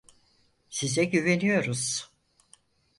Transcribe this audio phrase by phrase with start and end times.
[0.69, 2.11] Size güveniyoruz.